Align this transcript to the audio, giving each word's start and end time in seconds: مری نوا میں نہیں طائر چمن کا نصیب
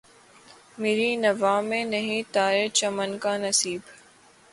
مری 0.79 1.09
نوا 1.23 1.55
میں 1.67 1.83
نہیں 1.85 2.21
طائر 2.33 2.67
چمن 2.79 3.11
کا 3.23 3.33
نصیب 3.37 3.81